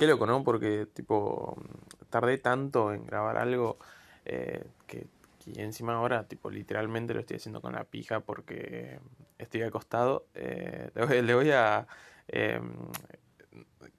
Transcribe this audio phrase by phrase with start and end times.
[0.00, 0.42] Qué loco, ¿no?
[0.42, 1.62] Porque, tipo,
[2.08, 3.76] tardé tanto en grabar algo
[4.24, 5.08] eh, que,
[5.56, 8.98] encima ahora, tipo, literalmente lo estoy haciendo con la pija porque
[9.36, 10.24] estoy acostado.
[10.32, 10.90] Eh,
[11.22, 11.86] le, voy, a,
[12.28, 12.72] em,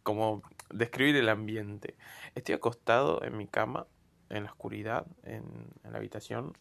[0.01, 0.41] como,
[0.71, 1.93] describir el ambiente.
[2.33, 3.85] Estoy acostado en mi cama,
[4.29, 5.43] en la oscuridad, en,
[5.83, 6.57] en la habitación.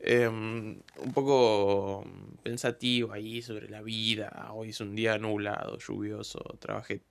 [0.00, 2.06] Em, un poco
[2.42, 4.48] pensativo ahí sobre la vida.
[4.54, 6.38] Hoy es un día nublado, lluvioso.
[6.58, 7.02] Trabajé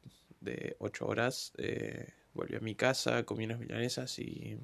[0.42, 1.54] de 8 horas.
[1.58, 4.58] Eh, volví a mi casa, comí unas milanesas y,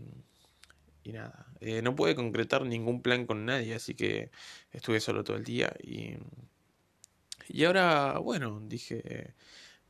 [1.04, 1.48] y nada.
[1.60, 4.32] Eh, no pude concretar ningún plan con nadie, así que
[4.72, 5.74] estuve solo todo el día.
[5.82, 6.16] Y,
[7.50, 9.34] y ahora, bueno, dije,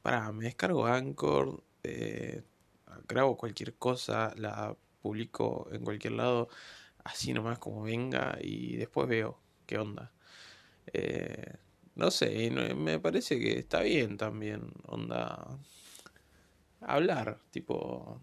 [0.02, 2.44] para, me descargo Anchor, eh,
[3.08, 6.50] grabo cualquier cosa, la publico en cualquier lado
[7.04, 10.12] así nomás como venga y después veo qué onda.
[10.94, 11.56] Eh,
[11.96, 15.60] no sé, me parece que está bien también, onda,
[16.82, 18.22] hablar, tipo,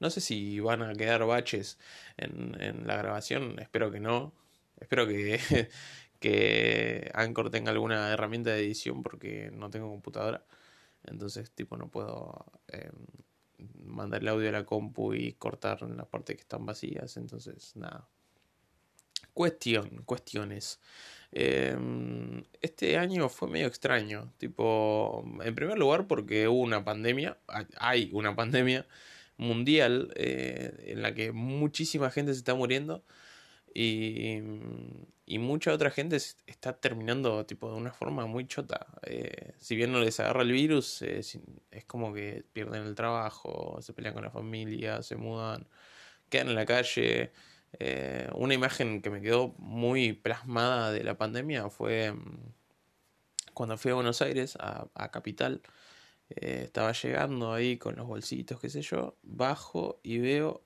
[0.00, 1.78] no sé si van a quedar baches
[2.16, 4.32] en, en la grabación, espero que no,
[4.80, 5.40] espero que,
[6.20, 10.44] que Anchor tenga alguna herramienta de edición porque no tengo computadora,
[11.04, 12.46] entonces tipo no puedo...
[12.68, 12.90] Eh,
[13.84, 17.16] mandar el audio a la compu y cortar las partes que están vacías.
[17.16, 18.08] Entonces, nada.
[19.34, 20.80] Cuestión, cuestiones.
[21.32, 24.32] Em, este año fue medio extraño.
[24.38, 27.38] Tipo, en primer lugar porque hubo una pandemia.
[27.78, 28.86] Hay una pandemia
[29.38, 33.04] mundial eh, en la que muchísima gente se está muriendo.
[33.74, 34.42] Y,
[35.24, 38.86] y, mucha otra gente está terminando tipo de una forma muy chota.
[39.02, 41.20] Eh, si bien no les agarra el virus, eh,
[41.70, 45.66] es como que pierden el trabajo, se pelean con la familia, se mudan,
[46.28, 47.32] quedan en la calle.
[47.78, 52.52] Eh, una imagen que me quedó muy plasmada de la pandemia fue mm,
[53.54, 55.62] cuando fui a Buenos Aires, a, Capital.
[56.28, 60.62] estaba llegando ahí con los bolsitos, qué sé yo, bajo y veo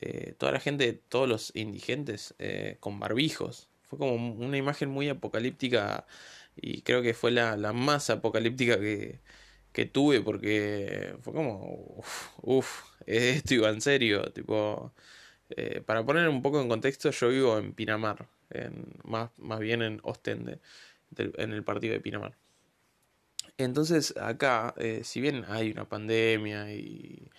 [0.00, 3.68] eh, toda la gente, todos los indigentes eh, con barbijos.
[3.82, 6.06] Fue como una imagen muy apocalíptica
[6.56, 9.20] y creo que fue la, más apocalíptica que,
[9.92, 12.02] tuve porque fue como,
[12.42, 14.92] uff, esto iba en serio, tipo...
[15.50, 18.26] Eh, para poner un poco en contexto, yo vivo en Pinamar,
[19.04, 20.60] más, más bien en Ostende,
[21.16, 22.34] en el partido de Pinamar.
[23.58, 27.30] Entonces acá, si bien hay una pandemia y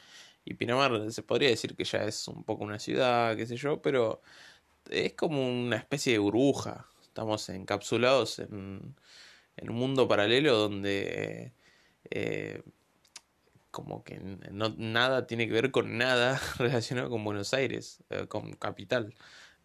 [0.47, 3.81] y Pinamar se podría decir que ya es un poco una ciudad, qué sé yo,
[3.81, 4.21] pero
[4.89, 6.87] es como una especie de burbuja.
[7.03, 8.95] Estamos encapsulados en,
[9.61, 11.51] un mundo paralelo donde
[12.09, 12.61] eh,
[13.77, 14.19] como que
[14.51, 19.13] no, nada tiene que ver con nada relacionado con Buenos Aires, eh, con capital.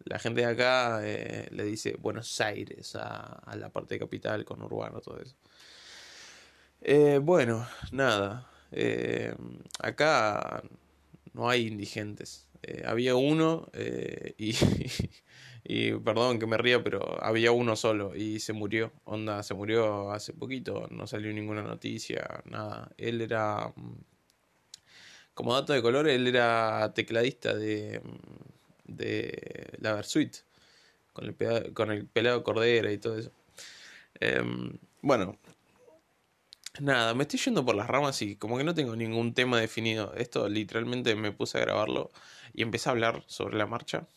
[0.05, 4.61] La gente de acá eh, le dice Buenos Aires a, la parte de capital, con
[4.61, 5.35] urbano, todo eso.
[7.21, 8.47] bueno, nada.
[8.71, 9.33] Eh,
[9.79, 10.61] acá
[11.33, 12.47] no hay indigentes.
[12.61, 14.53] Eh, había uno eh, y,
[15.63, 18.91] y, perdón que me ría, pero había uno solo y se murió.
[19.05, 22.91] Onda, se murió hace poquito, no salió ninguna noticia, nada.
[22.97, 23.93] Él era, mm,
[25.33, 30.35] como dato de color, él era tecladista de, mm, de la Versuit,
[31.13, 33.31] con el, con el pelado Cordera y todo eso.
[34.19, 35.37] Em, bueno,
[36.79, 40.13] Nada, me estoy yendo por las ramas y como que no tengo ningún tema definido.
[40.15, 42.11] Esto literalmente me puse a grabarlo
[42.53, 44.07] y empecé a hablar sobre la marcha.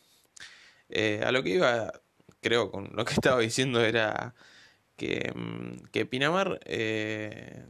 [0.89, 1.93] Eh, a lo que iba,
[2.41, 4.35] creo, con lo que estaba diciendo era
[4.97, 7.67] que, mm, que Pinamar eh,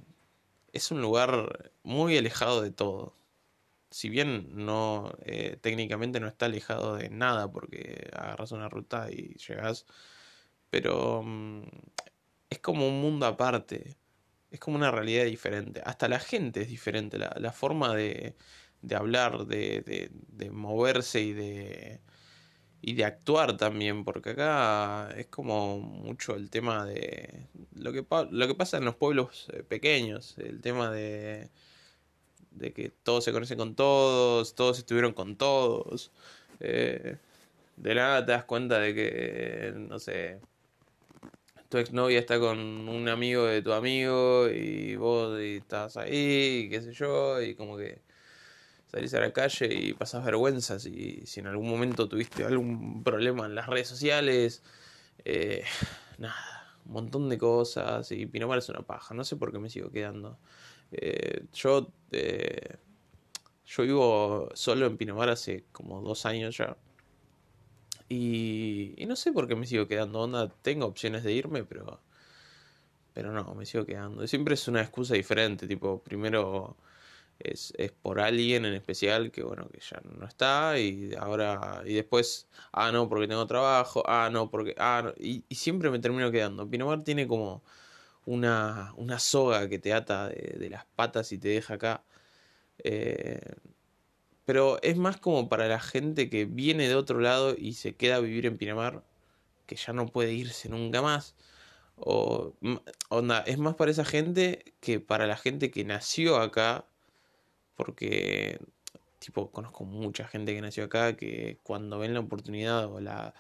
[0.73, 3.15] es un lugar muy alejado de todo.
[3.91, 9.35] Si bien no eh, técnicamente no está alejado de nada porque agarras una ruta y
[9.37, 9.87] llegas,
[10.71, 11.63] pero mm,
[12.51, 13.97] es como un mundo aparte
[14.51, 15.83] es como una realidad diferente.
[15.85, 18.37] Hasta la gente es diferente, la, forma de,
[18.83, 22.01] de hablar, de, de, moverse y de,
[22.83, 28.47] y de actuar también, porque acá es como mucho el tema de lo que, lo
[28.49, 31.51] que pasa en los pueblos eh, pequeños, el tema de,
[32.53, 36.13] de que todos se conocen con todos, todos estuvieron con todos.
[36.61, 37.17] Eh,
[37.77, 40.41] de nada te das cuenta de que, no sé,
[41.69, 42.59] tu exnovia está con
[42.89, 48.06] un amigo de tu amigo y vos estás ahí, qué sé yo, y como que
[48.97, 53.45] salís a la calle y pasas vergüenzas y si en algún momento tuviste algún problema
[53.45, 54.63] en las redes sociales,
[55.25, 55.65] eh,
[56.19, 59.69] nada, un montón de cosas y Pinamar es una paja, no sé por qué me
[59.69, 60.39] sigo quedando.
[60.93, 62.77] Eh, yo, eh,
[63.67, 66.75] yo vivo solo en Pinamar hace como dos años ya.
[68.09, 70.21] Y, y no sé por qué me sigo quedando.
[70.21, 72.01] Onda, tengo opciones de irme, pero.
[73.15, 74.25] Pero no, me sigo quedando.
[74.29, 75.67] Siempre es una excusa diferente.
[75.67, 76.77] Tipo, primero
[77.53, 81.95] es, es por alguien en especial que bueno, que ya no está y ahora, y
[81.95, 86.31] después, ah, no, porque tengo trabajo, ah, no, porque, ah, no, y, siempre me termino
[86.31, 86.69] quedando.
[86.69, 87.63] Pinamar tiene como
[88.27, 92.05] una, una soga que te ata de, de las patas y te deja acá.
[92.85, 93.41] Eh,
[94.45, 98.17] pero es más como para la gente que viene de otro lado y se queda
[98.17, 99.05] a vivir en Pinamar,
[99.67, 101.35] que ya no puede irse nunca más.
[101.97, 102.55] O,
[103.09, 106.87] onda, es más para esa gente que para la gente que nació acá
[107.77, 108.59] porque,
[109.19, 113.35] tipo, conozco mucha gente que nació acá que cuando ven la oportunidad o la,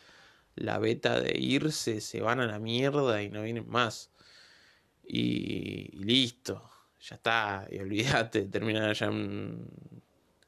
[0.56, 4.10] la beta de irse, se van a la mierda y no vienen más.
[5.04, 6.62] Y, y listo,
[7.00, 9.68] ya está, y olvídate, terminan allá en,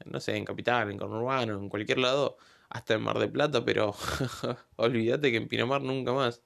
[0.06, 2.37] no sé, en Capital, en Conurbano, en cualquier lado,
[2.70, 3.94] hasta en Mar de Plata, pero
[4.76, 6.43] olvídate que en Pinamar nunca más.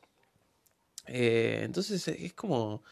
[1.07, 2.83] Eh, entonces es como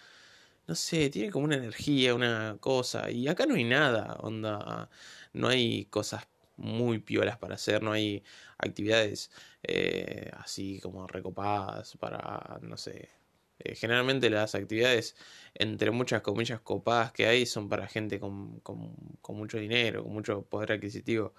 [0.67, 3.11] no sé, tiene como una energía, una cosa.
[3.11, 4.89] Y acá no hay nada, onda.
[5.33, 8.23] No hay cosas muy piolas para hacer, no hay
[8.59, 9.31] actividades
[9.62, 13.11] eh, así como recopadas para, no sé.
[13.59, 15.17] Eh, generalmente las actividades,
[15.55, 20.12] entre muchas comillas copadas que hay, son para gente con, con, con mucho dinero, con
[20.12, 21.35] mucho poder adquisitivo,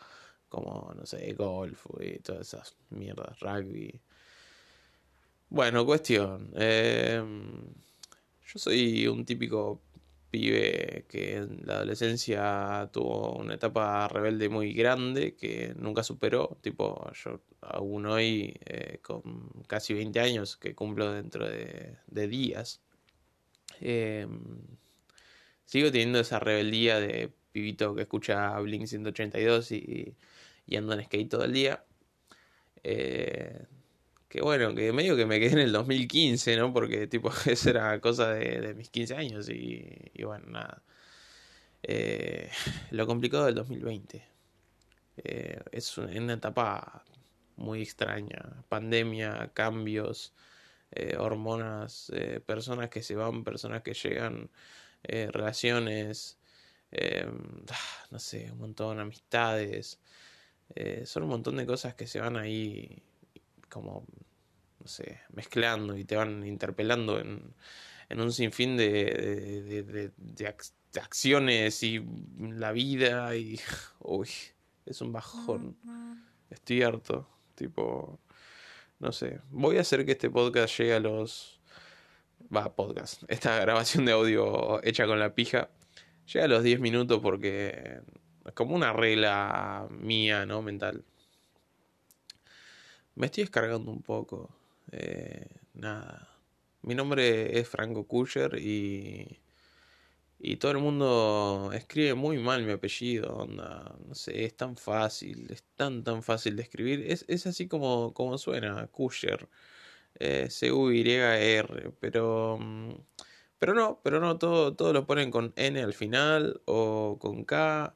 [0.50, 4.02] como, no sé, golf y todas esas mierdas, rugby.
[5.50, 6.52] Bueno, cuestión.
[6.56, 7.22] Eh,
[8.53, 9.81] yo soy un típico
[10.30, 16.57] pibe que en la adolescencia tuvo una etapa rebelde muy grande que nunca superó.
[16.62, 22.81] Tipo, yo aún hoy, eh, con casi 20 años que cumplo dentro de, días,
[23.80, 24.42] em,
[25.65, 30.15] sigo teniendo esa rebeldía de pibito que escucha Blink 182 y,
[30.65, 31.83] y anda en skate todo el día.
[32.83, 33.65] Eh,
[34.31, 36.72] que bueno, que medio que me quedé en el 2015, ¿no?
[36.74, 40.81] Porque tipo, eso era cosa de, mis 15 años y, bueno, nada.
[41.83, 42.50] Eh,
[42.92, 44.25] lo complicado del 2020.
[45.18, 47.04] Eh, es una etapa
[47.57, 48.63] muy extraña.
[48.69, 50.34] Pandemia, cambios,
[50.92, 52.12] eh, hormonas,
[52.45, 54.50] personas que se van, personas que llegan,
[55.04, 56.39] relaciones,
[58.12, 60.00] no sé, un montón, de amistades.
[61.06, 63.04] son un montón de cosas que se van ahí
[63.72, 64.06] como,
[64.80, 67.54] no sé, mezclando y te van interpelando en,
[68.10, 70.56] en un sinfín de, de, de,
[71.02, 72.06] acciones y
[72.38, 73.60] la vida y...
[74.00, 74.28] Uy,
[74.86, 75.78] es un bajón.
[76.50, 77.28] Estoy harto.
[77.56, 78.20] Tipo,
[79.00, 79.40] no sé.
[79.50, 81.62] Voy a hacer que este podcast llegue a los...
[82.54, 83.24] Va, podcast.
[83.30, 85.70] Esta grabación de audio hecha con la pija.
[86.32, 88.02] Llega a los 10 minutos porque
[88.46, 90.62] es como una regla mía, ¿no?
[90.62, 91.06] Mental.
[93.16, 94.50] Me estoy descargando un poco.
[94.92, 96.30] Eh, nada.
[96.81, 99.40] Mi nombre es Franco Kusher y.
[100.44, 103.96] Y todo el mundo escribe muy mal mi apellido, onda.
[104.08, 107.06] No sé, es tan fácil, es tan tan fácil de escribir.
[107.12, 109.50] Es, es así como, como suena, Kusher.
[110.19, 111.94] Eh, C-U-Y-R.
[112.00, 112.60] Pero.
[113.60, 117.96] Pero no, pero no, todo, todo lo ponen con N al final, o con K,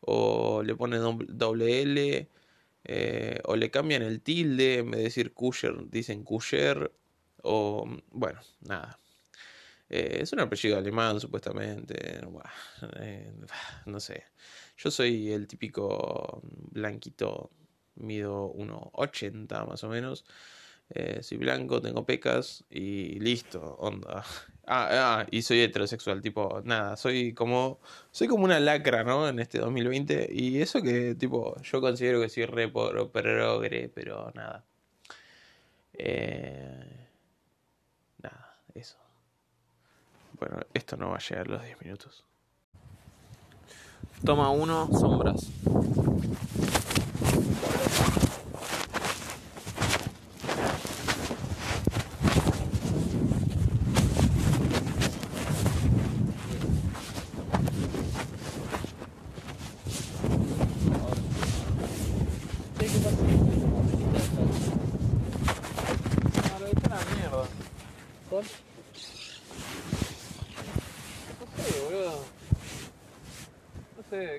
[0.00, 2.28] o le ponen doble L.
[2.90, 6.90] Eh, o le cambian el tilde, en vez de decir Kusher, dicen Kusher,
[7.42, 8.98] o bueno, nada.
[9.90, 12.20] Eh, es un apellido alemán, supuestamente.
[13.00, 13.32] Eh,
[13.84, 14.24] no sé.
[14.78, 17.50] Yo soy el típico blanquito,
[17.96, 20.24] mido 1,80 más o menos.
[21.20, 24.24] Soy blanco, tengo pecas y listo, onda.
[24.70, 24.88] Ah,
[25.22, 27.78] ah, y soy heterosexual, tipo, nada, soy como,
[28.10, 29.26] soy como una lacra, ¿no?
[29.26, 30.28] En este 2020.
[30.30, 34.62] Y eso que, tipo, yo considero que soy re progre, pero nada.
[35.94, 37.08] Eh,
[38.22, 38.98] nada, eso.
[40.38, 42.24] Bueno, esto no va a llegar a los 10 minutos.
[44.22, 45.48] Toma uno, sombras.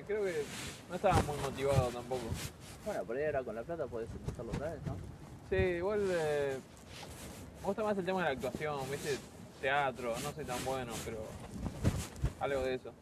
[0.06, 0.44] Creo que
[0.88, 2.22] no estaba muy motivado tampoco.
[2.84, 4.96] Bueno, por ahí ahora con la plata puedes empezarlo otra vez, ¿no?
[5.50, 6.58] Sí, igual eh,
[7.60, 9.18] me gusta más el tema de la actuación, viste,
[9.60, 11.18] teatro, no soy tan bueno, pero
[12.40, 12.92] algo de eso.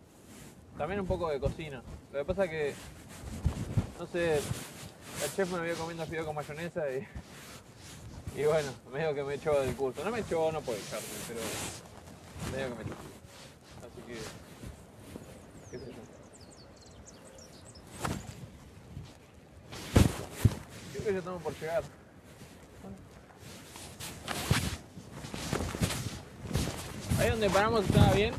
[0.77, 1.83] También un poco de cocina.
[2.13, 2.75] Lo que pasa es que,
[3.99, 7.07] no sé, el chef me había comiendo fideo con mayonesa y,
[8.39, 10.05] Y bueno, medio que me echó del curso.
[10.05, 11.41] No me echó, no puede echarme, pero
[12.53, 12.95] medio que me echó.
[13.83, 14.15] Así que,
[20.93, 21.83] creo que ya estamos por llegar.
[27.19, 28.35] Ahí donde paramos estaba bien.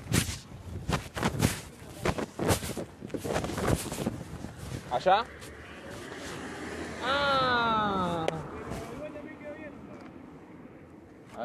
[4.91, 5.25] ¿Allá?
[7.03, 7.78] ¡Ah!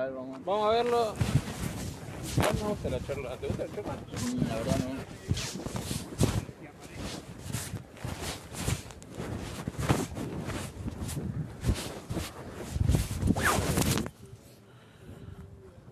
[0.04, 0.44] ver, vamos.
[0.44, 1.14] Vamos a verlo.
[2.36, 3.36] No me gusta la charla.
[3.36, 3.94] ¿Te gusta la charla?
[3.94, 5.83] Mm, la verdad no.